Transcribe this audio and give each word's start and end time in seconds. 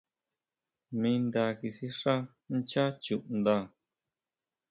Mi 0.99 1.11
nda 1.23 1.45
kisixá 1.57 2.13
nchá 2.55 2.83
chuʼnda. 3.03 3.55